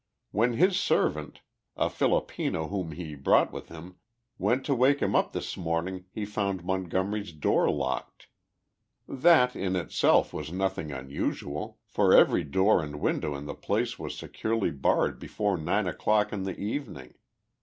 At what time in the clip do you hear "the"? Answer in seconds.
13.45-13.53, 16.45-16.57